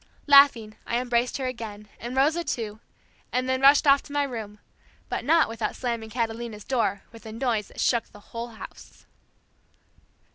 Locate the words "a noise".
7.27-7.67